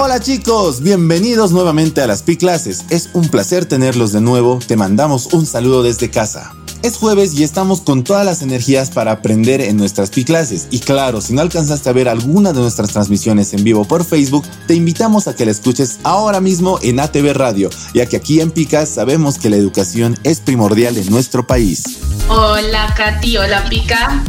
[0.00, 2.84] Hola chicos, bienvenidos nuevamente a las Pi Clases.
[2.88, 4.60] Es un placer tenerlos de nuevo.
[4.64, 6.54] Te mandamos un saludo desde casa.
[6.82, 10.68] Es jueves y estamos con todas las energías para aprender en nuestras Pi Clases.
[10.70, 14.46] Y claro, si no alcanzaste a ver alguna de nuestras transmisiones en vivo por Facebook,
[14.68, 18.52] te invitamos a que la escuches ahora mismo en ATV Radio, ya que aquí en
[18.52, 21.82] Picas sabemos que la educación es primordial en nuestro país.
[22.28, 24.22] Hola Katy, hola Pica.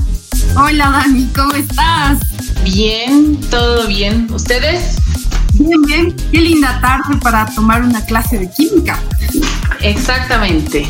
[0.56, 2.18] Hola Dani, ¿cómo estás?
[2.64, 4.28] Bien, todo bien.
[4.34, 4.96] ¿Ustedes?
[5.60, 6.16] Bien, bien.
[6.32, 8.98] Qué linda tarde para tomar una clase de química.
[9.82, 10.88] Exactamente.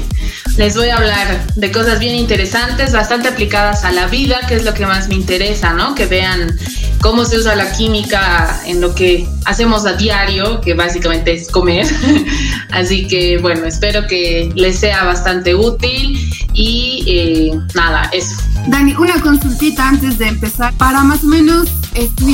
[0.58, 4.66] Les voy a hablar de cosas bien interesantes, bastante aplicadas a la vida, que es
[4.66, 5.95] lo que más me interesa, ¿no?
[5.95, 6.55] Que vean
[7.02, 11.88] cómo se usa la química en lo que hacemos a diario, que básicamente es comer.
[12.72, 18.36] Así que bueno, espero que les sea bastante útil y eh, nada, eso.
[18.67, 20.73] Dani, una consultita antes de empezar.
[20.73, 22.29] Para más o menos estudiantes de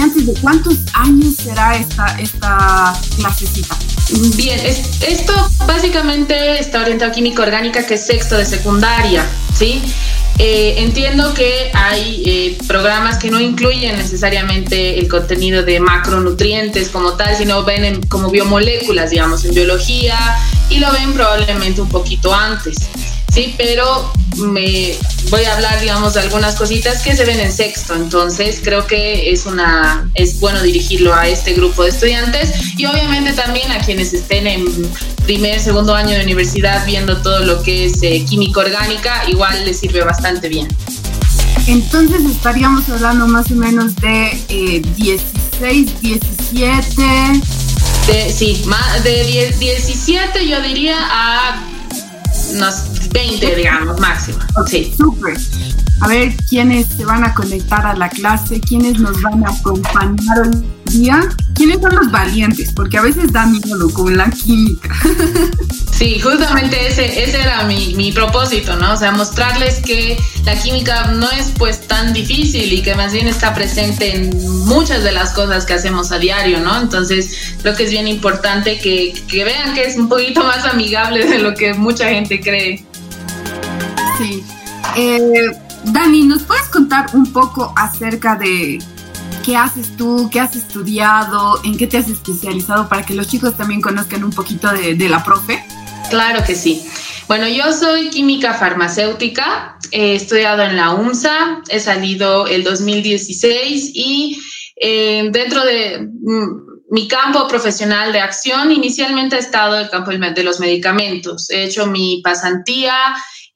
[0.45, 3.75] cuántos años será esta, esta clasecita?
[4.35, 5.33] Bien, esto
[5.65, 9.25] básicamente está orientado a química orgánica, que es sexto de secundaria,
[9.57, 9.81] ¿sí?
[10.37, 17.13] Eh, entiendo que hay eh, programas que no incluyen necesariamente el contenido de macronutrientes como
[17.13, 20.15] tal, sino ven como biomoléculas, digamos, en biología,
[20.69, 22.87] y lo ven probablemente un poquito antes.
[23.35, 24.95] Sí, pero me
[25.29, 27.93] voy a hablar, digamos, de algunas cositas que se ven en sexto.
[27.93, 33.33] Entonces, creo que es una es bueno dirigirlo a este grupo de estudiantes y obviamente
[33.33, 34.65] también a quienes estén en
[35.25, 39.81] primer, segundo año de universidad viendo todo lo que es eh, química orgánica, igual les
[39.81, 40.69] sirve bastante bien.
[41.67, 47.03] Entonces estaríamos hablando más o menos de 16, 17.
[48.07, 48.63] De, sí,
[49.03, 51.61] de 17 yo diría a
[52.51, 54.39] unos 20, digamos, máximo.
[54.67, 54.93] Sí.
[54.97, 55.37] Súper.
[56.01, 60.39] A ver quiénes se van a conectar a la clase, quiénes nos van a acompañar
[60.39, 64.93] hoy día, quiénes son los valientes, porque a veces da miedo con la química.
[65.95, 68.91] Sí, justamente ese, ese era mi, mi, propósito, ¿no?
[68.91, 73.29] O sea, mostrarles que la química no es pues tan difícil y que más bien
[73.29, 76.81] está presente en muchas de las cosas que hacemos a diario, ¿no?
[76.81, 81.25] Entonces, creo que es bien importante que, que vean que es un poquito más amigable
[81.25, 82.83] de lo que mucha gente cree.
[84.17, 84.43] Sí.
[84.97, 85.51] Eh,
[85.85, 88.79] Dani, ¿nos puedes contar un poco acerca de
[89.45, 93.55] qué haces tú, qué has estudiado, en qué te has especializado para que los chicos
[93.55, 95.63] también conozcan un poquito de, la profe?
[96.09, 96.85] Claro que sí.
[97.27, 104.39] Bueno, yo soy química farmacéutica, he estudiado en la UMSA, he salido el 2016 y
[104.75, 110.11] eh, dentro de mm, mi campo profesional de acción inicialmente he estado en el campo
[110.11, 111.49] de los medicamentos.
[111.49, 112.95] He hecho mi pasantía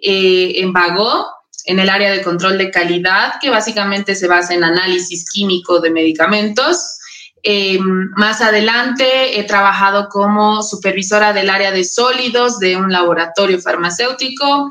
[0.01, 1.27] eh, en Vago,
[1.65, 5.91] en el área de control de calidad, que básicamente se basa en análisis químico de
[5.91, 6.97] medicamentos.
[7.43, 7.79] Eh,
[8.15, 14.69] más adelante he trabajado como supervisora del área de sólidos de un laboratorio farmacéutico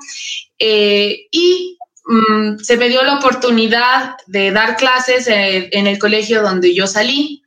[0.58, 6.74] eh, y mm, se me dio la oportunidad de dar clases en, el colegio donde
[6.74, 7.42] yo salí.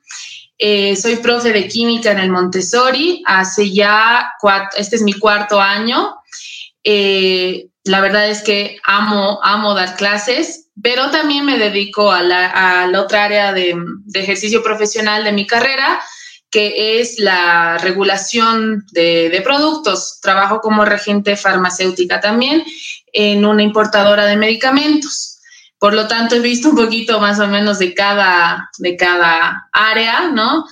[0.60, 4.34] soy profe de química en el Montessori hace ya,
[4.78, 6.16] este es mi cuarto año.
[6.84, 12.92] Eh, la verdad es que amo, amo dar clases, pero también me dedico a la,
[13.00, 13.76] otra área de,
[14.14, 16.02] ejercicio profesional de mi carrera,
[16.50, 20.20] que es la regulación de, productos.
[20.22, 22.64] Trabajo como regente farmacéutica también
[23.14, 25.40] en una importadora de medicamentos.
[25.80, 30.30] Por lo tanto, he visto un poquito más o menos de cada, de cada área,
[30.30, 30.66] ¿no?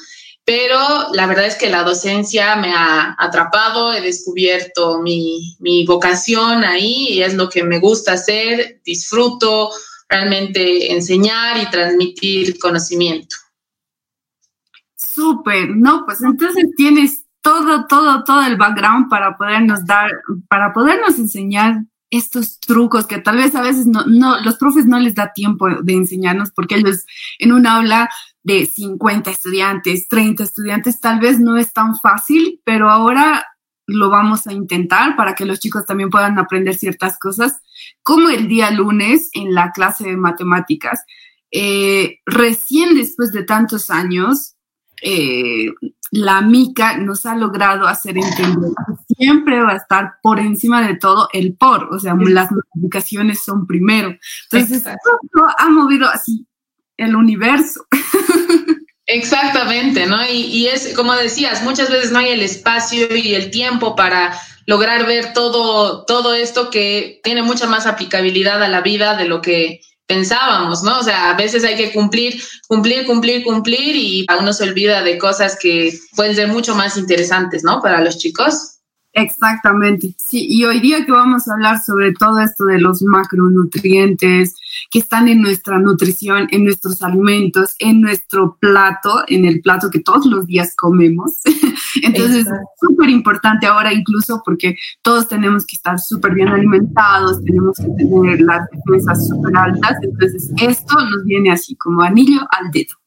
[0.49, 5.55] Pero la verdad es que la docencia me ha atrapado, he descubierto mi,
[5.85, 9.69] vocación ahí y es lo que me gusta hacer, disfruto
[10.09, 13.35] realmente enseñar y transmitir conocimiento.
[14.95, 20.09] Súper, no, pues entonces tienes todo, todo, todo el background para podernos dar,
[20.47, 24.99] para podernos enseñar estos trucos que tal vez a veces no, no, los profes no
[24.99, 27.05] les da tiempo de enseñarnos porque ellos
[27.37, 28.09] en un aula
[28.49, 33.45] de 50 estudiantes, 30 estudiantes, tal vez no es tan fácil, pero ahora
[33.85, 37.61] lo vamos a intentar para que los chicos también puedan aprender ciertas cosas,
[38.03, 41.03] como el día lunes en la clase de matemáticas.
[41.51, 44.55] Eh, recién después de tantos años,
[45.03, 45.67] eh,
[46.11, 50.97] la MICA nos ha logrado hacer entender que siempre va a estar por encima de
[50.97, 54.15] todo el por, o sea, las multiplicaciones son primero.
[54.51, 56.48] Entonces, esto ha movido así
[57.05, 57.85] el universo.
[59.05, 60.19] Exactamente, ¿no?
[60.31, 65.07] Y, es, como decías, muchas veces no hay el espacio y el tiempo para lograr
[65.07, 69.81] ver todo, todo esto que tiene mucha más aplicabilidad a la vida de lo que
[70.05, 70.99] pensábamos, ¿no?
[70.99, 75.01] O sea, a veces hay que cumplir, cumplir, cumplir, cumplir y a uno se olvida
[75.01, 77.81] de cosas que pueden ser mucho más interesantes, ¿no?
[77.81, 78.78] Para los chicos.
[79.13, 84.55] Exactamente, sí, y hoy día que vamos a hablar sobre todo esto de los macronutrientes
[84.91, 89.99] que están en nuestra nutrición, en nuestros alimentos, en nuestro plato, en el plato que
[89.99, 91.39] todos los días comemos.
[92.03, 97.77] Entonces es súper importante ahora incluso porque todos tenemos que estar súper bien alimentados, tenemos
[97.77, 102.98] que tener las defensas súper altas, entonces esto nos viene así como anillo al dedo.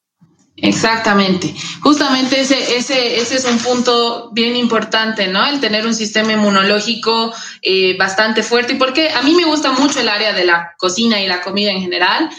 [0.63, 1.53] Exactamente.
[1.81, 5.45] Justamente ese, ese, ese es un punto bien importante, ¿no?
[5.45, 8.77] El tener un sistema inmunológico eh, bastante fuerte.
[8.77, 11.81] Porque a mí me gusta mucho el área de la cocina y la comida en
[11.81, 12.31] general.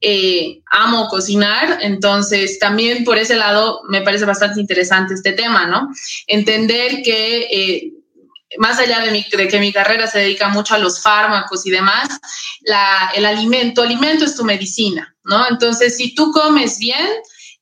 [0.00, 5.88] Eh, amo cocinar, entonces también por ese lado me parece bastante interesante este tema, ¿no?
[6.26, 7.92] Entender que eh,
[8.58, 11.70] más allá de, mi, de, que mi carrera se dedica mucho a los fármacos y
[11.70, 12.08] demás,
[12.62, 15.48] la, el alimento, alimento es tu medicina, ¿no?
[15.48, 17.08] Entonces, si tú comes bien,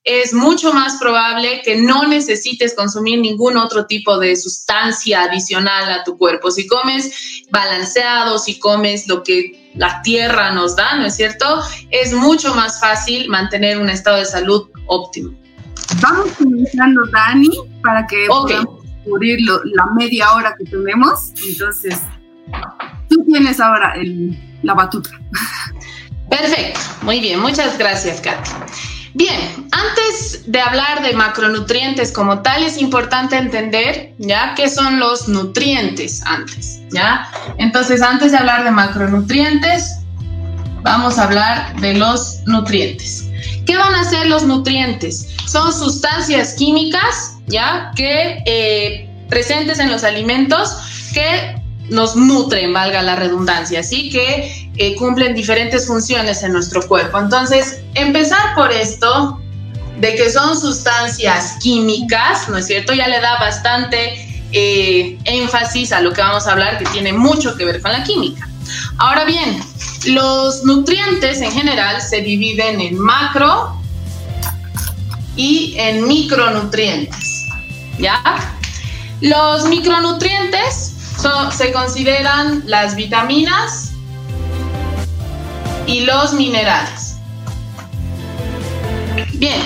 [0.06, 6.04] es mucho más probable que no necesites consumir ningún otro tipo de sustancia adicional a
[6.04, 6.52] tu cuerpo.
[6.52, 11.60] Si comes balanceado, si comes lo que la tierra nos da, ¿no es cierto?
[11.90, 15.34] Es mucho más fácil mantener un estado de salud óptimo.
[16.00, 17.50] Vamos comenzando, Dani,
[17.82, 21.32] para que podamos cubrir la media hora que tenemos.
[21.48, 22.00] Entonces,
[23.08, 23.94] tú tienes ahora
[24.62, 25.10] la batuta.
[26.30, 28.50] Perfecto, muy bien, muchas gracias, Katy.
[29.16, 34.52] Bien, antes de hablar de macronutrientes como tal, es importante entender, ¿ya?
[34.54, 37.26] ¿Qué son los nutrientes antes, ¿ya?
[37.56, 40.00] Entonces, antes de hablar de macronutrientes,
[40.82, 43.26] vamos a hablar de los nutrientes.
[43.64, 45.34] ¿Qué van a ser los nutrientes?
[45.46, 47.92] Son sustancias químicas, ¿ya?
[47.96, 50.76] Que eh, presentes en los alimentos
[51.14, 51.56] que
[51.88, 57.18] nos nutren, valga la redundancia, así que eh, cumplen diferentes funciones en nuestro cuerpo.
[57.18, 59.40] Entonces, empezar por esto,
[59.98, 62.92] de que son sustancias químicas, ¿no es cierto?
[62.92, 67.56] Ya le da bastante eh, énfasis a lo que vamos a hablar, que tiene mucho
[67.56, 68.46] que ver con la química.
[68.98, 69.62] Ahora bien,
[70.06, 73.80] los nutrientes en general se dividen en macro
[75.36, 77.44] y en micronutrientes,
[77.98, 78.22] ¿ya?
[79.20, 80.92] Los micronutrientes
[81.56, 83.85] se consideran las vitaminas
[85.86, 87.16] y los minerales.
[89.34, 89.60] Bien,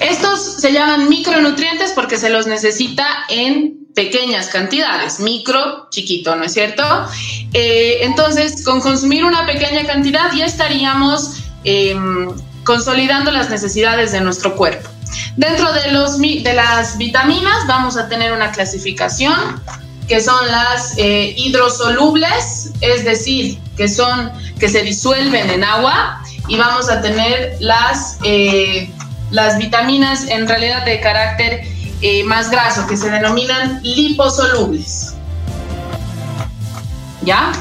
[0.00, 6.52] estos se llaman micronutrientes porque se los necesita en pequeñas cantidades, micro, chiquito, ¿no es
[6.52, 6.84] cierto?
[7.52, 12.28] Eh, entonces, con consumir una pequeña cantidad ya estaríamos em,
[12.62, 14.88] consolidando las necesidades de nuestro cuerpo.
[15.36, 19.60] Dentro de, los, de las vitaminas vamos a tener una clasificación
[20.08, 26.56] que son las eh, hidrosolubles, es decir, que son que se disuelven en agua y
[26.56, 28.90] vamos a tener las, eh,
[29.30, 31.62] las vitaminas en realidad de carácter
[32.00, 35.14] eh, más graso que se denominan liposolubles.
[37.22, 37.52] ¿Ya?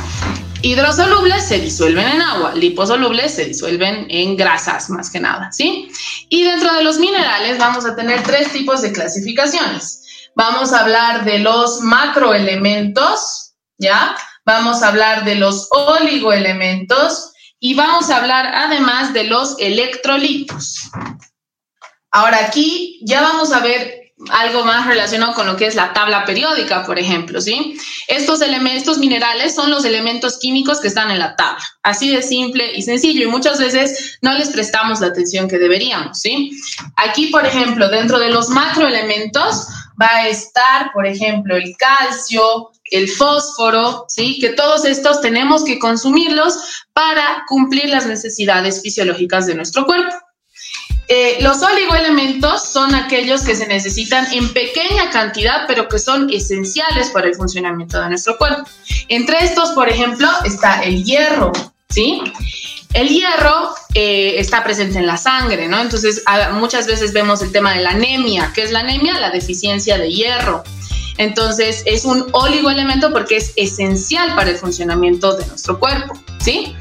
[0.61, 5.89] Hidrosolubles se disuelven en agua, liposolubles se disuelven en grasas más que nada, ¿sí?
[6.29, 10.06] Y dentro de los minerales vamos a tener tres tipos de clasificaciones.
[10.37, 14.15] Vamos a hablar de los macroelementos, ¿ya?
[14.45, 20.91] Vamos a hablar de los oligoelementos y vamos a hablar además de los electrolitos.
[22.11, 26.23] Ahora aquí ya vamos a ver algo más relacionado con lo que es la tabla
[26.23, 27.75] periódica, por ejemplo, ¿sí?
[28.07, 32.73] Estos elementos minerales son los elementos químicos que están en la tabla, así de simple
[32.75, 36.51] y sencillo, y muchas veces no les prestamos la atención que deberíamos, ¿sí?
[36.95, 39.67] Aquí, por ejemplo, dentro de los macroelementos
[40.01, 44.39] va a estar, por ejemplo, el calcio, el fósforo, ¿sí?
[44.39, 50.15] Que todos estos tenemos que consumirlos para cumplir las necesidades fisiológicas de nuestro cuerpo.
[51.09, 57.09] Eh, los oligoelementos son aquellos que se necesitan en pequeña cantidad, pero que son esenciales
[57.11, 58.63] para el funcionamiento de nuestro cuerpo.
[59.07, 61.53] Entre estos, por ejemplo, está el hierro,
[61.89, 62.21] ¿sí?
[62.93, 65.79] El hierro eh, está presente en la sangre, ¿no?
[65.79, 68.51] Entonces, muchas veces vemos el tema de la anemia.
[68.55, 69.19] ¿Qué es la anemia?
[69.19, 70.63] La deficiencia de hierro.
[71.17, 76.75] Entonces, es un oligoelemento porque es esencial para el funcionamiento de nuestro cuerpo, ¿sí?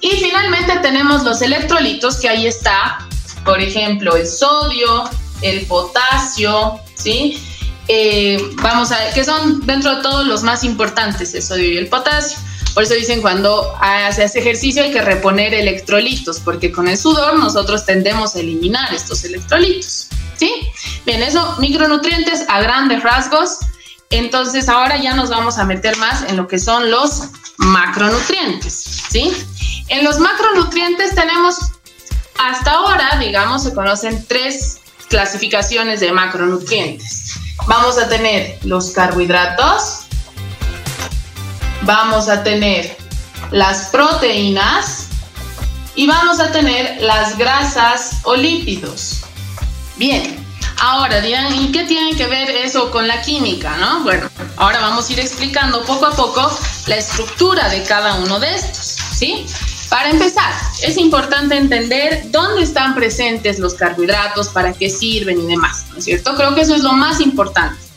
[0.00, 2.98] Y finalmente tenemos los electrolitos, que ahí está,
[3.44, 5.04] por ejemplo, el sodio,
[5.42, 7.42] el potasio, ¿sí?
[7.88, 11.78] Eh, vamos a ver, que son dentro de todos los más importantes, el sodio y
[11.78, 12.38] el potasio.
[12.74, 13.74] Por eso dicen cuando
[14.14, 18.94] se hace ejercicio hay que reponer electrolitos, porque con el sudor nosotros tendemos a eliminar
[18.94, 20.08] estos electrolitos.
[20.36, 20.52] ¿Sí?
[21.04, 23.58] Bien, eso, micronutrientes a grandes rasgos.
[24.10, 27.24] Entonces ahora ya nos vamos a meter más en lo que son los
[27.58, 29.36] macronutrientes, ¿sí?
[29.88, 31.56] En los macronutrientes tenemos,
[32.38, 37.34] hasta ahora, digamos, se conocen tres clasificaciones de macronutrientes.
[37.66, 40.06] Vamos a tener los carbohidratos,
[41.88, 42.98] vamos a tener
[43.50, 45.06] las proteínas
[45.94, 49.22] y vamos a tener las grasas o lípidos.
[49.96, 50.36] Bien,
[50.82, 53.74] ahora dirán, ¿y qué tiene que ver eso con la química?
[53.78, 54.02] No?
[54.02, 58.54] Bueno, ahora vamos a ir explicando poco a poco la estructura de cada uno de
[58.54, 59.46] estos, ¿sí?
[59.88, 60.52] Para empezar,
[60.82, 66.04] es importante entender dónde están presentes los carbohidratos, para qué sirven y demás, ¿no es
[66.04, 66.34] cierto?
[66.36, 67.87] Creo que eso es lo más importante.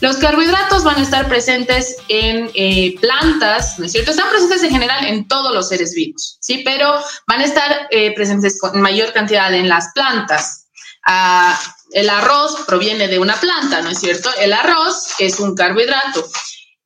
[0.00, 4.12] Los carbohidratos van a estar presentes en eh, plantas, ¿no es cierto?
[4.12, 6.62] Están presentes en general en todos los seres vivos, ¿sí?
[6.64, 6.94] Pero
[7.26, 10.66] van a estar eh, presentes con mayor cantidad en las plantas.
[11.04, 11.58] Ah,
[11.92, 14.30] el arroz proviene de una planta, ¿no es cierto?
[14.38, 16.28] El arroz es un carbohidrato,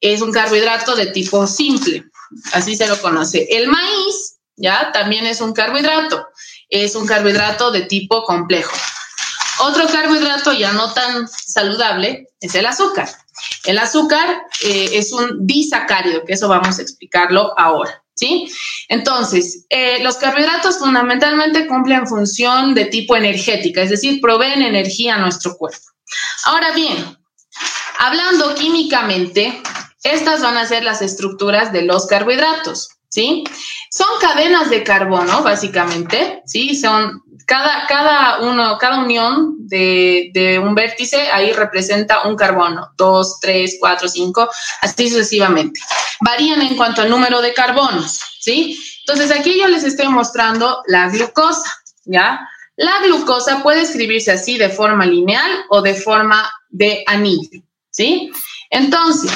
[0.00, 2.04] es un carbohidrato de tipo simple,
[2.52, 3.46] así se lo conoce.
[3.50, 4.92] El maíz ¿ya?
[4.92, 6.26] También es un carbohidrato,
[6.68, 8.76] es un carbohidrato de tipo complejo.
[9.60, 13.08] Otro carbohidrato ya no tan saludable es el azúcar.
[13.64, 18.52] El azúcar eh, es un disacárido, que eso vamos a explicarlo ahora, ¿sí?
[18.88, 25.18] Entonces, eh, los carbohidratos fundamentalmente cumplen función de tipo energética, es decir, proveen energía a
[25.18, 25.84] nuestro cuerpo.
[26.44, 27.16] Ahora bien,
[27.98, 29.62] hablando químicamente,
[30.02, 32.88] estas van a ser las estructuras de los carbohidratos.
[33.12, 33.44] ¿Sí?
[33.90, 36.74] Son cadenas de carbono, básicamente, ¿sí?
[36.74, 43.38] Son cada, cada uno, cada unión de, de, un vértice ahí representa un carbono, dos,
[43.40, 44.48] tres, cuatro, cinco,
[44.80, 45.78] así sucesivamente.
[46.20, 48.82] Varían en cuanto al número de carbonos, ¿sí?
[49.00, 51.70] Entonces aquí yo les estoy mostrando la glucosa,
[52.06, 52.40] ¿ya?
[52.76, 58.32] La glucosa puede escribirse así de forma lineal o de forma de anillo, ¿sí?
[58.70, 59.30] Entonces,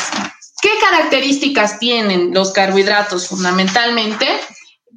[0.66, 4.26] ¿Qué características tienen los carbohidratos fundamentalmente?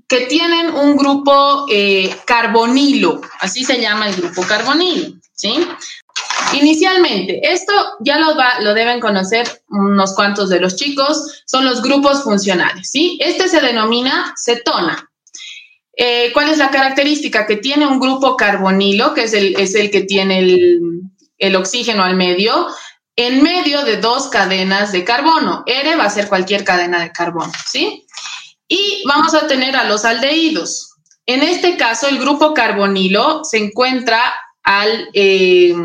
[0.08, 5.64] Que tienen un grupo eh, carbonilo, así se llama el grupo carbonilo, ¿sí?
[6.54, 12.24] Inicialmente, esto ya lo, lo deben conocer unos cuantos de los chicos, son los grupos
[12.24, 13.20] funcionales, ¿sí?
[13.22, 15.08] Este se denomina cetona.
[15.96, 17.46] Eh, ¿Cuál es la característica?
[17.46, 20.40] Que tiene un grupo carbonilo, que es el, es el que tiene
[21.38, 22.70] el oxígeno al medio,
[23.20, 25.64] en medio de dos cadenas de carbono.
[25.66, 28.06] R va a ser cualquier cadena de carbono, ¿sí?
[28.66, 30.92] Y vamos a tener a los aldehídos.
[31.26, 34.22] En este caso, el grupo carbonilo se encuentra
[34.64, 35.76] al, eh,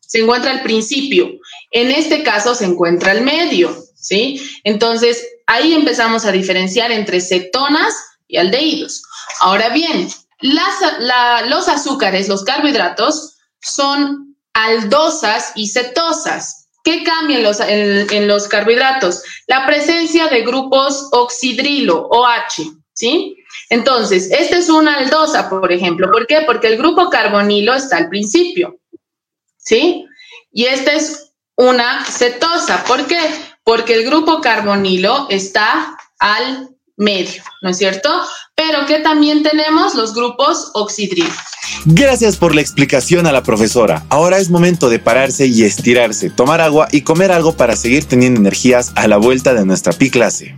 [0.00, 1.30] se encuentra al principio.
[1.70, 4.42] En este caso se encuentra al medio, ¿sí?
[4.62, 7.94] Entonces, ahí empezamos a diferenciar entre cetonas
[8.28, 9.02] y aldehídos.
[9.40, 10.10] Ahora bien,
[10.42, 16.61] los azúcares, los carbohidratos, son aldosas y cetosas.
[16.84, 19.22] ¿Qué cambia en los, carbohidratos?
[19.46, 23.36] La presencia de grupos oxidrilo, OH, ¿sí?
[23.68, 26.10] Entonces, esta es una aldosa, por ejemplo.
[26.10, 26.42] ¿Por qué?
[26.44, 28.78] Porque el grupo carbonilo está al principio,
[29.56, 30.06] ¿sí?
[30.50, 32.82] Y esta es una cetosa.
[32.84, 33.20] ¿Por qué?
[33.62, 38.08] Porque el grupo carbonilo está al medio, ¿no es cierto?
[38.54, 41.30] Pero que también tenemos los grupos oxidrilo.
[41.84, 44.04] Gracias por la explicación a la profesora.
[44.08, 48.40] Ahora es momento de pararse y estirarse, tomar agua y comer algo para seguir teniendo
[48.40, 50.56] energías a la vuelta de nuestra pi clase.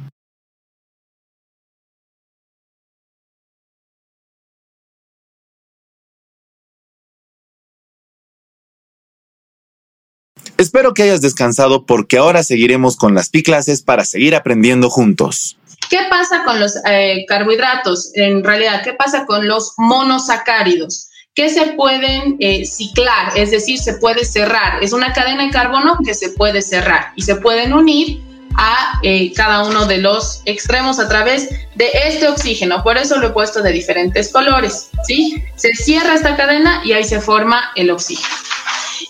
[10.57, 15.59] Espero que hayas descansado porque ahora seguiremos con las pi clases para seguir aprendiendo juntos.
[15.95, 18.11] ¿Qué pasa con los eh, carbohidratos?
[18.15, 21.09] En realidad, ¿qué pasa con los monosacáridos?
[21.37, 24.83] que se pueden eh, ciclar, es decir, se puede cerrar.
[24.83, 28.23] Es una cadena de carbono que se puede cerrar y se pueden unir
[28.57, 32.85] a eh, cada uno de los extremos a través de este oxígeno.
[32.85, 35.45] Por eso lo he puesto de diferentes colores, ¿sí?
[35.57, 38.35] Se cierra esta cadena y ahí se forma el oxígeno,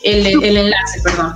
[0.03, 1.35] el, el enlace, perdón.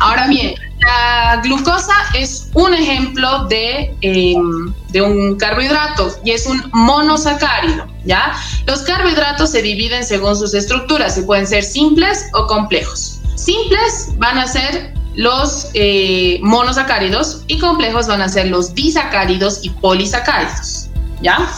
[0.00, 0.54] Ahora bien,
[0.86, 8.32] la glucosa es un ejemplo em, de, un carbohidrato y es un monosacárido, ¿ya?
[8.66, 13.20] Los carbohidratos se dividen según sus estructuras y pueden ser simples o complejos.
[13.34, 19.70] Simples van a ser los eh, monosacáridos y complejos van a ser los disacáridos y
[19.70, 20.88] polisacáridos,
[21.20, 21.50] ¿ya?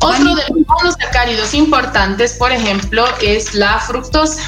[0.00, 4.42] Otro de los monosacáridos importantes, por ejemplo, es la fructosa.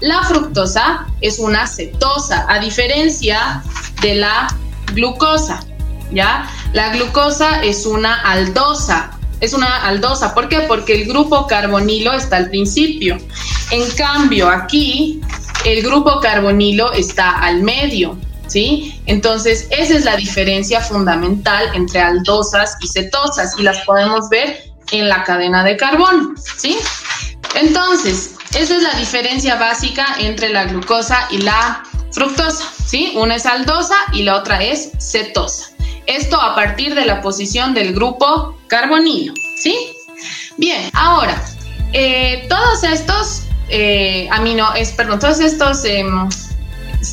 [0.00, 3.62] La fructosa es una cetosa, a diferencia
[4.02, 4.48] de la
[4.92, 5.64] glucosa,
[6.10, 6.48] ¿ya?
[6.72, 9.10] La glucosa es una aldosa,
[9.40, 10.34] es una aldosa.
[10.34, 10.60] ¿Por qué?
[10.60, 13.18] Porque el grupo carbonilo está al principio.
[13.70, 15.20] En cambio, aquí
[15.64, 19.00] el grupo carbonilo está al medio, ¿sí?
[19.06, 25.08] Entonces, esa es la diferencia fundamental entre aldosas y cetosas y las podemos ver en
[25.08, 26.76] la cadena de carbono, ¿sí?
[27.54, 31.82] Entonces, esa es la diferencia básica entre la glucosa y la
[32.12, 33.12] fructosa, ¿sí?
[33.16, 35.70] Una es aldosa y la otra es cetosa.
[36.06, 39.76] Esto a partir de la posición del grupo carbonilo, ¿sí?
[40.56, 41.42] Bien, ahora,
[41.92, 46.28] eh, todos estos eh, amino, es, perdón, todos estos em,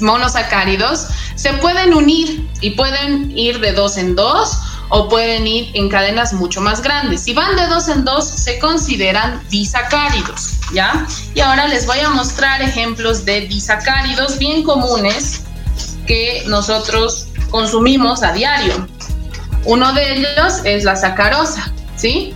[0.02, 4.58] monosacáridos se pueden unir y pueden ir de dos en dos
[4.92, 7.22] o pueden ir en cadenas mucho más grandes.
[7.22, 11.08] Si van de dos en dos, se consideran disacáridos, ¿ya?
[11.34, 15.44] Y ahora les voy a mostrar ejemplos de disacáridos bien comunes
[16.06, 18.86] que nosotros consumimos a diario.
[19.64, 22.34] Uno de ellos es la sacarosa, ¿sí?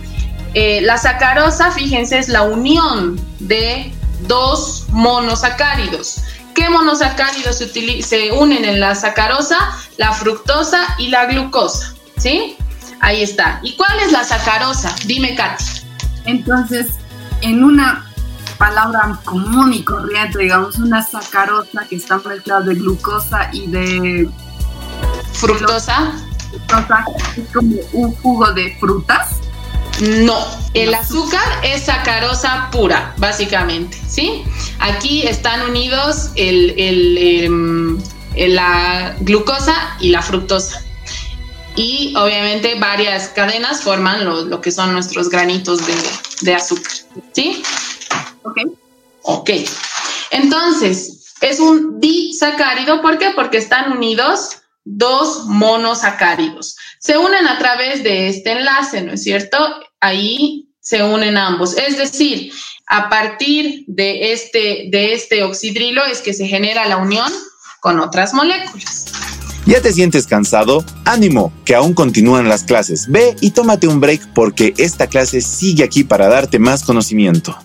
[0.54, 6.22] Eh, la sacarosa, fíjense, es la unión de dos monosacáridos.
[6.54, 9.58] ¿Qué monosacáridos se, se unen en la sacarosa?
[9.98, 11.95] La fructosa y la glucosa.
[12.18, 12.56] ¿Sí?
[13.00, 13.60] Ahí está.
[13.62, 14.94] ¿Y cuál es la sacarosa?
[15.04, 15.64] Dime, Katy.
[16.24, 16.88] Entonces,
[17.42, 18.06] en una
[18.58, 24.28] palabra común y corriente, digamos, una sacarosa que está mezclada de glucosa y de...
[25.32, 26.12] ¿Fructosa?
[26.68, 27.04] Fructosa,
[27.36, 29.36] es como un jugo de frutas.
[30.00, 30.38] No,
[30.74, 34.44] el azúcar es sacarosa pura, básicamente, ¿sí?
[34.78, 37.98] Aquí están unidos el, em,
[38.34, 40.82] la glucosa y la fructosa.
[41.76, 45.80] Y obviamente varias cadenas forman lo, que son nuestros granitos
[46.42, 46.92] de, azúcar,
[47.32, 47.62] ¿sí?
[48.42, 48.58] Ok.
[49.22, 49.50] Ok.
[50.30, 53.30] Entonces, es un disacárido, ¿por qué?
[53.34, 56.76] Porque están unidos dos monosacáridos.
[56.98, 59.58] Se unen a través de este enlace, ¿no es cierto?
[60.00, 61.76] Ahí se unen ambos.
[61.76, 62.52] Es decir,
[62.86, 67.30] a partir de este, de este oxidrilo es que se genera la unión
[67.80, 69.35] con otras moléculas.
[69.66, 70.84] ¿Ya te sientes cansado?
[71.04, 73.10] Ánimo, que aún continúan las clases.
[73.10, 77.56] Ve y tómate un break porque esta clase sigue aquí para darte más conocimiento.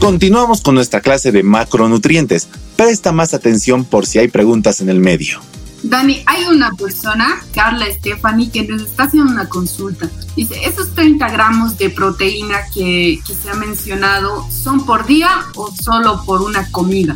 [0.00, 2.48] Continuamos con nuestra clase de macronutrientes.
[2.76, 5.40] Presta más atención por si hay preguntas en el medio.
[5.84, 10.08] Dani, hay una persona, Carla Stephanie, que nos está haciendo una consulta.
[10.34, 16.24] Dice, ¿esos 30 gramos de proteína que, se ha mencionado son por día o solo
[16.24, 17.14] por una comida?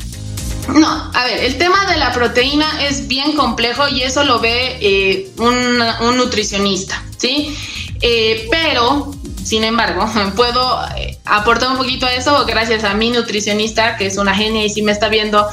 [0.74, 4.76] No, a ver, el tema de la proteína es bien complejo y eso lo ve
[4.82, 7.56] eh, un, nutricionista, ¿sí?
[8.02, 13.96] Eh, pero sin embargo, puedo eh, aportar un poquito a eso gracias a mi nutricionista,
[13.96, 15.48] que es una genia y si me está viendo,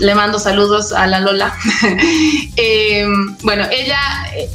[0.00, 1.54] le mando saludos a la Lola.
[2.62, 3.06] Eh,
[3.42, 3.98] bueno, ella,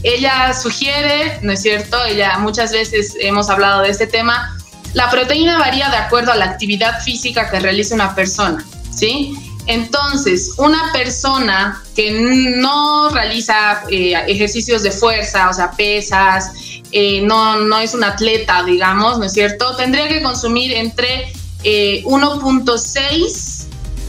[0.03, 1.97] ella sugiere, ¿no es cierto?
[2.05, 4.55] Ella muchas veces hemos hablado de este tema.
[4.93, 9.33] La proteína varía de acuerdo a la actividad física que realiza una persona, ¿sí?
[9.65, 12.11] Entonces, una persona que
[12.57, 16.51] no realiza eh, ejercicios de fuerza, o sea, pesas,
[16.91, 19.75] eh, no, no es un atleta, digamos, ¿no es cierto?
[19.75, 23.29] Tendría que consumir entre 1.6 eh,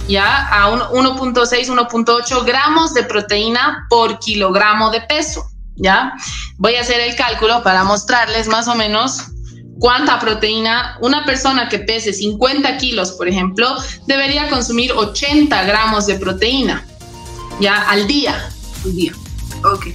[0.08, 5.44] ya a 1.6, 1.8 gramos de proteína por kilogramo de peso,
[5.76, 6.12] ¿ya?
[6.56, 9.24] Voy a hacer el cálculo para mostrarles más o menos
[9.78, 13.74] cuánta proteína una persona que pese 50 kilos, por ejemplo,
[14.06, 16.84] debería consumir 80 gramos de proteína,
[17.60, 17.82] ¿ya?
[17.88, 18.50] Al día.
[18.84, 19.12] Al día.
[19.64, 19.86] Ok.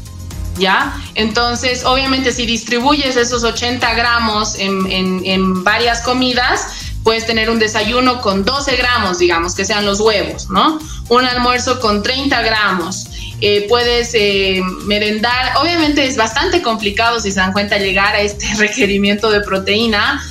[0.57, 0.93] ¿Ya?
[1.15, 8.45] Entonces, obviamente, si distribuyes esos 80 gramos en, varias comidas, puedes tener un desayuno con
[8.45, 10.79] 12 gramos, digamos, que sean los huevos, ¿no?
[11.09, 13.07] Un almuerzo con 30 gramos.
[13.41, 15.57] Eh, puedes eh, merendar.
[15.57, 20.23] Obviamente es bastante complicado, si se dan cuenta, llegar a este requerimiento de proteína,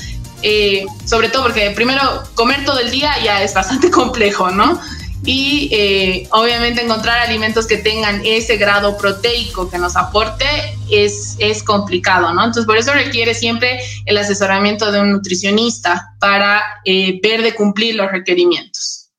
[0.42, 4.80] eh, sobre todo porque primero comer todo el día ya es bastante complejo, ¿no?
[5.24, 10.46] Y obviamente encontrar alimentos que tengan ese grado proteico que nos aporte
[10.90, 12.40] es, es complicado, ¿no?
[12.40, 18.10] Entonces por eso requiere siempre el asesoramiento de un nutricionista para ver de cumplir los
[18.10, 19.10] requerimientos.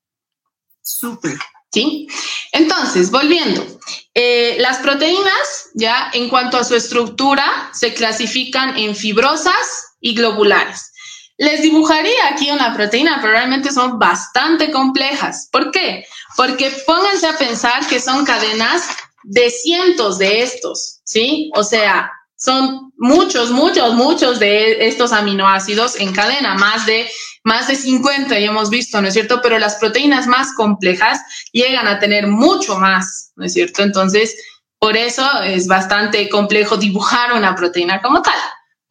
[0.82, 1.38] Súper.
[1.74, 2.08] ¿Sí?
[2.52, 3.66] Entonces, volviendo,
[4.14, 10.91] eh, las proteínas, ya en cuanto a su estructura, se clasifican en fibrosas y globulares.
[11.42, 15.50] Les dibujaría aquí una proteína, pero realmente son bastante complejas.
[15.52, 16.06] ¿Por qué?
[16.38, 18.84] Porque pónganse a pensar que son cadenas
[19.24, 21.50] de cientos de estos, ¿sí?
[21.56, 27.10] O sea, son muchos, muchos, muchos de estos aminoácidos en cadena, más de
[27.44, 29.42] más de 50 ya hemos visto, ¿no es cierto?
[29.42, 33.82] Pero las proteínas más complejas llegan a tener mucho más, ¿no es cierto?
[33.82, 34.36] Entonces,
[34.78, 38.40] Por eso es bastante complejo dibujar una proteína como tal.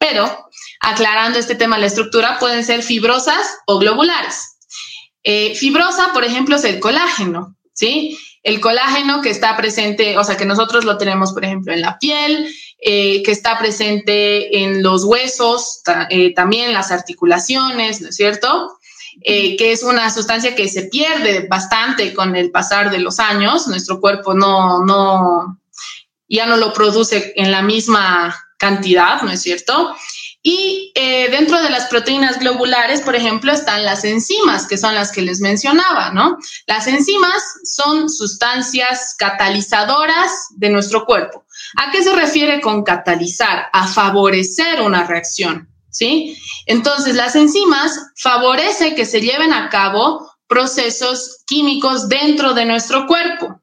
[0.01, 0.49] Pero
[0.81, 4.57] aclarando este tema, la estructura pueden ser fibrosas o globulares.
[5.23, 8.17] Eh, fibrosa, por ejemplo, es el colágeno, ¿sí?
[8.41, 11.99] El colágeno que está presente, o sea, que nosotros lo tenemos, por ejemplo, en la
[11.99, 18.77] piel, eh, que está presente en los huesos, eh, también las articulaciones, ¿no es cierto?
[19.23, 23.67] que es una sustancia que se pierde bastante con el pasar de los años.
[23.67, 25.59] Nuestro cuerpo no, no,
[26.29, 29.93] ya no lo produce en la misma cantidad, ¿no es cierto?
[30.43, 35.11] Y eh, dentro de las proteínas globulares, por ejemplo, están las enzimas, que son las
[35.11, 36.37] que les mencionaba, ¿no?
[36.65, 41.45] Las enzimas son sustancias catalizadoras de nuestro cuerpo.
[41.77, 43.67] ¿A qué se refiere con catalizar?
[43.71, 46.35] A favorecer una reacción, ¿sí?
[46.65, 53.61] Entonces, las enzimas favorecen que se lleven a cabo procesos químicos dentro de nuestro cuerpo.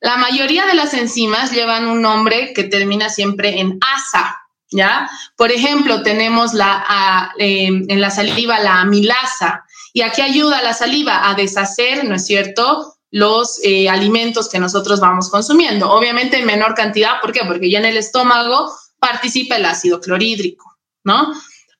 [0.00, 4.39] La mayoría de las enzimas llevan un nombre que termina siempre en asa,
[4.70, 5.10] ¿ya?
[5.36, 11.28] Por ejemplo, tenemos la, em, en la saliva la amilasa y aquí ayuda la saliva
[11.28, 12.94] a deshacer, ¿no es cierto?
[13.10, 15.90] los eh, alimentos que nosotros vamos consumiendo.
[15.90, 17.40] Obviamente en menor cantidad, ¿por qué?
[17.46, 21.34] Porque ya en el estómago participa el ácido clorhídrico, ¿no?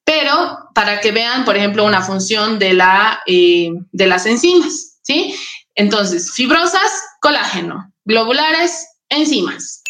[0.04, 5.36] Pero para que vean, por ejemplo, una función de, la, eh, de las enzimas, ¿sí?
[5.76, 9.82] Entonces, fibrosas, colágeno, globulares, enzimas.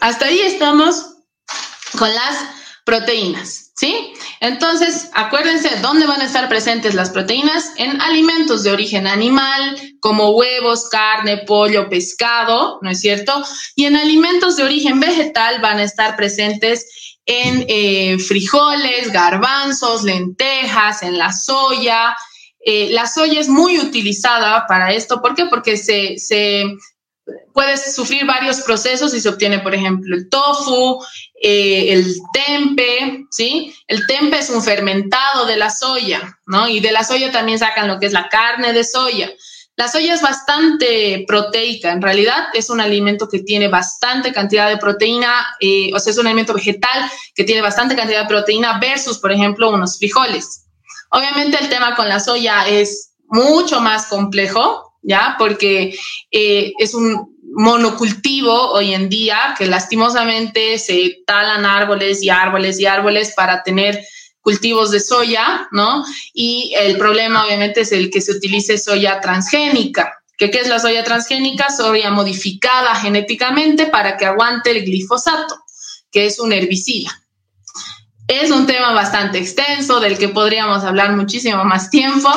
[0.00, 1.16] Hasta ahí estamos
[1.98, 2.38] con las
[2.88, 4.14] proteínas, ¿sí?
[4.40, 10.30] Entonces, acuérdense dónde van a estar presentes las proteínas en alimentos de origen animal, como
[10.30, 13.44] huevos, carne, pollo, pescado, ¿no es cierto?
[13.76, 16.86] Y en alimentos de origen vegetal van a estar presentes
[17.26, 22.16] en eh, frijoles, garbanzos, lentejas, en la soya.
[22.58, 25.20] Eh, la soya es muy utilizada para esto.
[25.20, 25.44] ¿Por qué?
[25.44, 26.64] Porque se, se
[27.52, 31.04] puedes sufrir varios procesos y se obtiene, por ejemplo, el tofu,
[31.42, 33.74] eh, el tempe, ¿sí?
[33.86, 36.68] El tempe es un fermentado de la soya, ¿no?
[36.68, 39.30] Y de la soya también sacan lo que es la carne de soya.
[39.76, 44.76] La soya es bastante proteica, en realidad es un alimento que tiene bastante cantidad de
[44.76, 49.18] proteína, eh, o sea, es un alimento vegetal que tiene bastante cantidad de proteína versus,
[49.18, 50.64] por ejemplo, unos frijoles.
[51.10, 55.36] Obviamente el tema con la soya es mucho más complejo, ¿ya?
[55.38, 55.94] Porque
[56.30, 62.86] eh, es un monocultivo hoy en día que lastimosamente se talan árboles y árboles y
[62.86, 64.04] árboles para tener
[64.40, 66.04] cultivos de soya, ¿no?
[66.32, 70.14] Y el problema obviamente es el que se utilice soya transgénica.
[70.38, 71.68] ¿Qué, ¿Qué es la soya transgénica?
[71.70, 75.56] Soya modificada genéticamente para que aguante el glifosato,
[76.10, 77.10] que es un herbicida.
[78.28, 82.28] Es un tema bastante extenso del que podríamos hablar muchísimo más tiempo,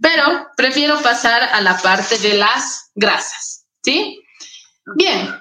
[0.00, 4.22] pero prefiero pasar a la parte de las grasas, ¿sí?
[4.96, 5.34] Bien,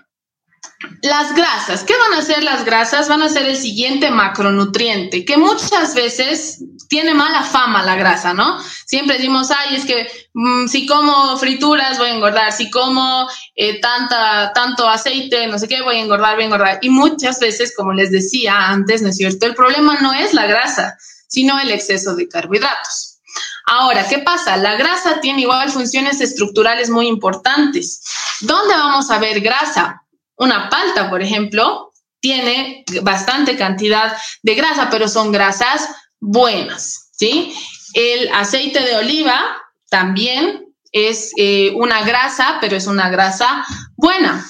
[1.01, 1.83] las grasas.
[1.83, 3.09] ¿Qué van a hacer las grasas?
[3.09, 8.59] Van a ser el siguiente macronutriente, que muchas veces tiene mala fama la grasa, ¿no?
[8.85, 13.79] Siempre decimos, ay, es que mm, si como frituras voy a engordar, si como eh,
[13.81, 16.79] tanta, tanto aceite, no sé qué, voy a engordar, voy a engordar.
[16.81, 19.45] Y muchas veces, como les decía antes, ¿no es cierto?
[19.45, 23.19] El problema no es la grasa, sino el exceso de carbohidratos.
[23.67, 24.57] Ahora, ¿qué pasa?
[24.57, 28.01] La grasa tiene igual funciones estructurales muy importantes.
[28.41, 30.01] ¿Dónde vamos a ver grasa?
[30.39, 37.53] Una palta, por ejemplo, tiene bastante cantidad de grasa, pero son grasas buenas, ¿sí?
[37.93, 39.57] El aceite de oliva
[39.89, 44.45] también es eh, una grasa, pero es una grasa buena.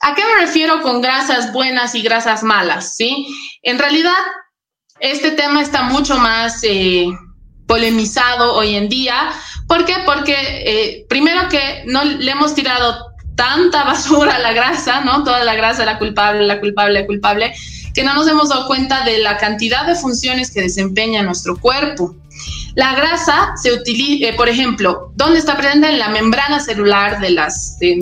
[0.00, 2.96] ¿A qué me refiero con grasas buenas y grasas malas?
[2.96, 3.26] ¿sí?
[3.62, 4.18] En realidad,
[4.98, 7.06] este tema está mucho más eh,
[7.66, 9.32] polemizado hoy en día.
[9.68, 9.96] ¿Por qué?
[10.04, 15.24] Porque eh, primero que no le hemos tirado tanta basura la grasa, ¿no?
[15.24, 17.52] Toda la grasa, la culpable, la culpable, la culpable,
[17.94, 22.14] que no nos hemos dado cuenta de la cantidad de funciones que desempeña nuestro cuerpo.
[22.74, 25.88] La grasa se utiliza, eh, por ejemplo, ¿dónde está presente?
[25.88, 27.96] En la membrana celular de, las, de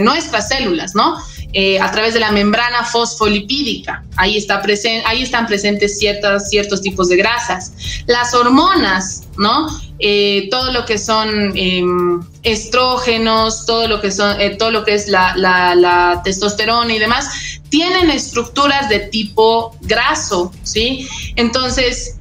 [0.00, 1.18] nuestras células, ¿no?
[1.56, 4.02] Eh, a través de la membrana fosfolipídica.
[4.16, 4.60] Ahí, está
[5.06, 8.02] ahí están presentes ciertos, ciertos tipos de grasas.
[8.06, 9.68] Las hormonas, ¿no?
[10.00, 14.94] Eh, todo lo que son em, estrógenos, todo lo que, son, eh, todo lo que
[14.94, 17.28] es la, la, testosterona y demás,
[17.68, 21.06] tienen estructuras de tipo graso, ¿sí?
[21.36, 22.16] Entonces,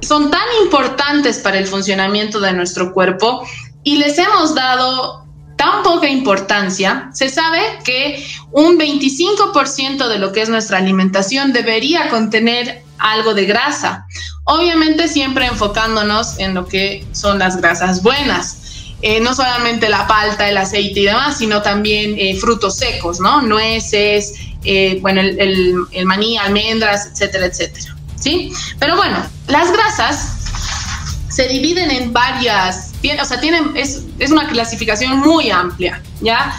[0.00, 3.46] son tan importantes para el funcionamiento de nuestro cuerpo
[3.82, 5.23] y les hemos dado
[5.56, 12.08] tan poca importancia, se sabe que un 25% de lo que es nuestra alimentación debería
[12.08, 14.06] contener algo de grasa.
[14.44, 18.60] Obviamente siempre enfocándonos en lo que son las grasas buenas.
[19.02, 23.42] eh, no solamente la palta, el aceite y demás, sino también eh, frutos secos, ¿no?
[23.42, 24.32] Nueces,
[24.64, 27.94] eh, bueno, el, el, maní, almendras, etcétera, etcétera.
[28.18, 28.50] ¿Sí?
[28.78, 30.38] Pero bueno, las grasas
[31.28, 33.40] se dividen en varias, o sea,
[33.74, 36.54] es una clasificación muy amplia, ¿ya?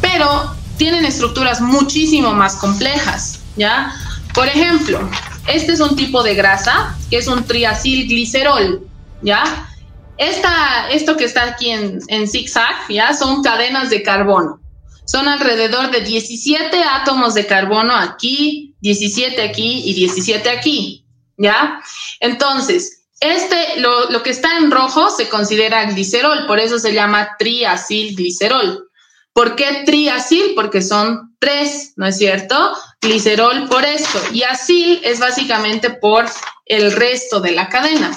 [0.00, 3.94] Pero tienen estructuras muchísimo más complejas, ¿ya?
[4.34, 5.00] Por ejemplo,
[5.46, 8.86] este es un tipo de grasa que es un triacilglicerol,
[9.22, 9.68] ¿ya?
[10.16, 13.14] Esta, esto que está aquí en, en zigzag, ¿ya?
[13.14, 14.60] Son cadenas de carbono.
[15.06, 21.04] Son alrededor de 17 átomos de carbono aquí, 17 aquí y 17 aquí,
[21.36, 21.80] ¿ya?
[22.20, 28.88] Entonces, este, lo, que está en rojo se considera glicerol, por eso se llama triacilglicerol.
[29.32, 30.54] ¿Por qué triacil?
[30.54, 32.76] Porque son tres, ¿no es cierto?
[33.00, 36.26] Glicerol por esto y acil es básicamente por
[36.66, 38.10] el resto de la cadena.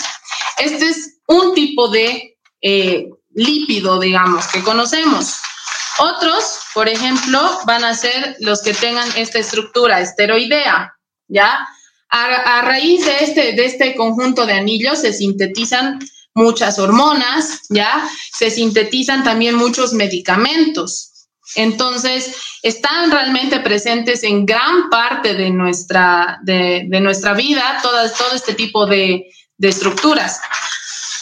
[0.58, 5.36] Este es un tipo de eh, lípido, digamos, que conocemos.
[6.00, 10.96] Otros, por ejemplo, van a ser los que tengan esta estructura esteroidea,
[11.28, 11.68] ¿ya?
[12.16, 16.00] A, raíz de este, de este conjunto de anillos se sintetizan
[16.36, 18.08] muchas hormonas, ¿ya?
[18.38, 21.28] Se sintetizan también muchos medicamentos.
[21.56, 28.54] Entonces, están realmente presentes en gran parte de nuestra, de, de nuestra vida, todo este
[28.54, 29.26] tipo de,
[29.58, 30.40] de estructuras.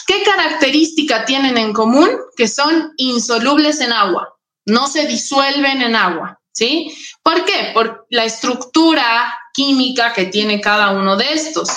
[0.06, 2.10] ¿Qué característica tienen en común?
[2.36, 4.28] Que son insolubles en agua,
[4.66, 6.94] no se disuelven en agua, ¿sí?
[7.22, 7.70] ¿Por qué?
[7.72, 11.68] Por la estructura química que tiene cada uno de estos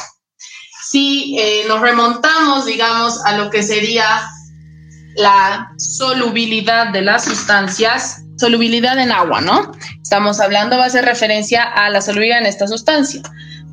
[0.85, 4.21] si eh, nos remontamos, digamos, a lo que sería
[5.17, 9.71] la solubilidad de las sustancias, solubilidad en agua, ¿no?
[10.01, 13.21] Estamos hablando, va a hacer referencia a la solubilidad en esta sustancia.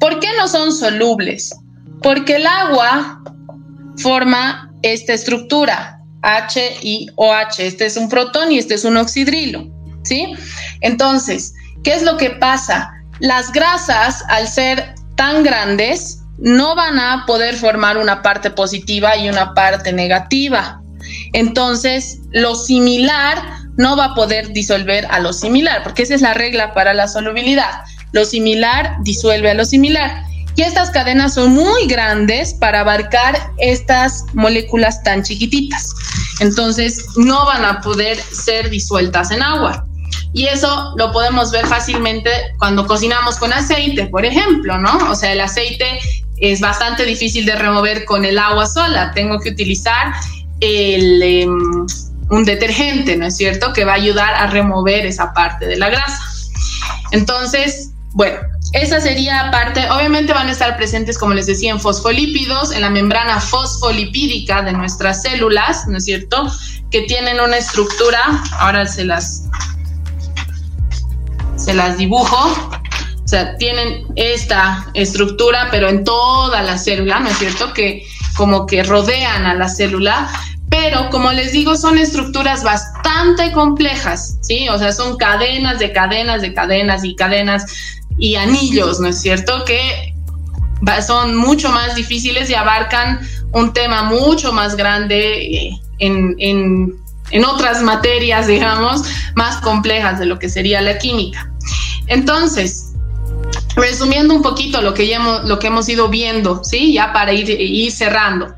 [0.01, 1.55] ¿Por qué no son solubles?
[2.03, 3.23] Porque el agua
[3.99, 7.59] forma esta estructura, H y OH.
[7.59, 9.69] Este es un protón y este es un oxidrilo,
[10.03, 10.35] ¿sí?
[10.81, 11.53] Entonces,
[11.85, 12.91] ¿qué es lo que pasa?
[13.23, 19.29] Las grasas, al ser tan grandes, no van a poder formar una parte positiva y
[19.29, 20.83] una parte negativa.
[21.33, 23.41] Entonces, lo similar
[23.77, 27.07] no va a poder disolver a lo similar, porque esa es la regla para la
[27.07, 27.85] solubilidad.
[28.11, 30.25] Lo similar disuelve a lo similar.
[30.57, 35.91] Y estas cadenas son muy grandes para abarcar estas moléculas tan chiquititas.
[36.41, 39.87] Entonces, no van a poder ser disueltas en agua.
[40.35, 45.11] Y eso lo podemos ver fácilmente cuando cocinamos con aceite, por ejemplo, ¿no?
[45.11, 45.99] O sea, el aceite
[46.39, 49.13] es bastante difícil de remover con el agua sola.
[49.15, 50.13] Tengo que utilizar
[50.61, 51.87] em,
[52.31, 53.73] un detergente, ¿no es cierto?
[53.73, 56.23] Que va a ayudar a remover esa parte de la grasa.
[57.11, 58.41] Entonces, bueno,
[58.73, 62.91] esa sería parte, obviamente van a estar presentes, como les decía, en fosfolípidos, en la
[62.91, 66.51] membrana fosfolipídica de nuestras células, ¿no es cierto?
[66.91, 69.45] Que tienen una estructura, ahora se las,
[71.57, 72.37] se las dibujo,
[73.25, 77.73] o sea, tienen esta estructura, pero en toda la célula, ¿no es cierto?
[77.73, 78.05] Que
[78.37, 80.31] como que rodean a la célula,
[80.69, 84.69] pero como les digo, son estructuras bastante complejas, ¿sí?
[84.71, 87.65] O sea, son cadenas de cadenas de cadenas y cadenas
[88.19, 89.65] y anillos, ¿no es cierto?
[89.65, 90.15] Que
[91.07, 93.21] son mucho más difíciles y abarcan
[93.53, 97.02] un tema mucho más grande eh, en, en,
[97.33, 99.03] en otras materias, digamos,
[99.35, 101.51] más complejas de lo que sería la química.
[102.07, 102.93] Entonces,
[103.75, 106.93] resumiendo un poquito lo que, ya hemos, lo que hemos ido viendo, ¿sí?
[106.93, 108.55] Ya para ir, ir cerrando.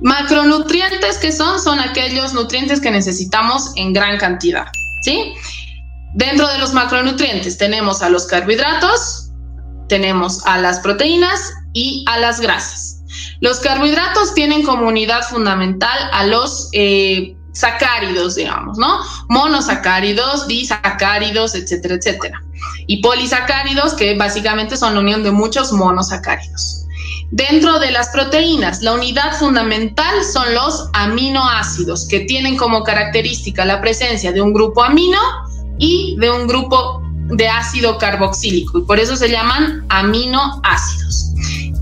[0.00, 4.66] Macronutrientes que son, son aquellos nutrientes que necesitamos en gran cantidad,
[5.02, 5.34] ¿sí?
[6.14, 9.30] Dentro de los macronutrientes tenemos a los carbohidratos,
[9.88, 13.02] tenemos a las proteínas y a las grasas.
[13.40, 19.00] Los carbohidratos tienen como unidad fundamental a los eh, sacáridos, digamos, ¿no?
[19.28, 22.42] Monosacáridos, disacáridos, etcétera, etcétera.
[22.86, 26.86] Y polisacáridos, que básicamente son la unión de muchos monosacáridos.
[27.32, 33.80] Dentro de las proteínas, la unidad fundamental son los aminoácidos, que tienen como característica la
[33.80, 35.18] presencia de un grupo amino
[35.78, 41.27] y de un grupo de ácido carboxílico, y por eso se llaman aminoácidos.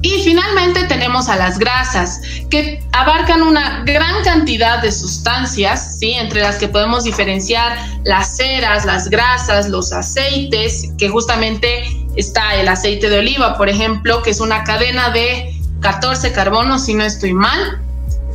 [0.07, 6.13] Y finalmente tenemos a las grasas, que abarcan una gran cantidad de sustancias, ¿sí?
[6.13, 11.83] entre las que podemos diferenciar las ceras, las grasas, los aceites, que justamente
[12.15, 16.95] está el aceite de oliva, por ejemplo, que es una cadena de 14 carbonos, si
[16.95, 17.83] no estoy mal,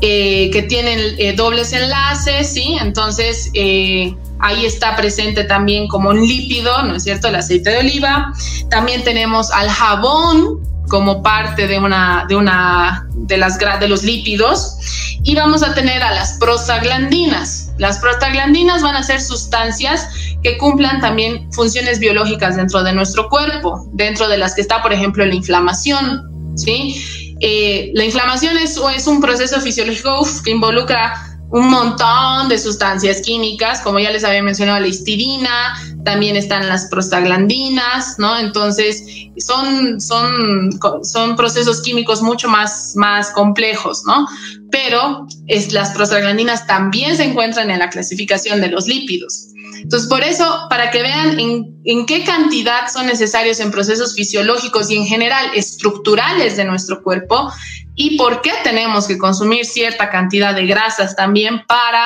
[0.01, 2.75] eh, que tienen eh, dobles enlaces, ¿sí?
[2.81, 7.29] Entonces, eh, ahí está presente también como un lípido, ¿no es cierto?
[7.29, 8.33] El aceite de oliva.
[8.69, 10.59] También tenemos al jabón,
[10.91, 14.75] como parte de una de una de las de los lípidos
[15.23, 17.71] y vamos a tener a las prostaglandinas.
[17.77, 20.09] Las prostaglandinas van a ser sustancias
[20.43, 24.91] que cumplan también funciones biológicas dentro de nuestro cuerpo, dentro de las que está, por
[24.91, 27.01] ejemplo, la inflamación, ¿sí?
[27.39, 33.81] Eh, la inflamación es, es un proceso fisiológico que involucra un montón de sustancias químicas,
[33.81, 38.37] como ya les había mencionado, la histidina, también están las prostaglandinas, ¿no?
[38.39, 39.03] Entonces,
[39.37, 40.69] son, son,
[41.03, 44.27] son procesos químicos mucho más, más complejos, ¿no?
[44.71, 49.47] Pero es, las prostaglandinas también se encuentran en la clasificación de los lípidos.
[49.81, 54.91] Entonces, por eso, para que vean en, en, qué cantidad son necesarios en procesos fisiológicos
[54.91, 57.51] y en general estructurales de nuestro cuerpo,
[57.95, 62.05] y por qué tenemos que consumir cierta cantidad de grasas también para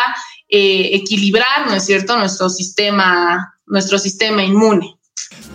[0.49, 4.97] eh, equilibrar, ¿no es cierto?, nuestro sistema, nuestro sistema inmune.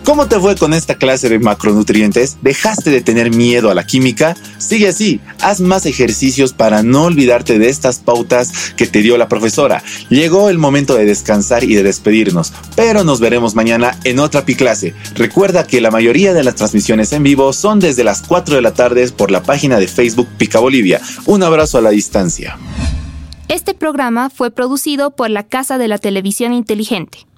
[0.03, 2.37] ¿Cómo te fue con esta clase de macronutrientes?
[2.41, 4.35] ¿Dejaste de tener miedo a la química?
[4.57, 9.29] Sigue así, haz más ejercicios para no olvidarte de estas pautas que te dio la
[9.29, 9.83] profesora.
[10.09, 14.95] Llegó el momento de descansar y de despedirnos, pero nos veremos mañana en otra Piclase.
[15.15, 18.73] Recuerda que la mayoría de las transmisiones en vivo son desde las 4 de la
[18.73, 20.99] tarde por la página de Facebook Pica Bolivia.
[21.25, 22.57] Un abrazo a la distancia.
[23.47, 27.30] Este programa fue producido por la Casa de la Televisión Inteligente.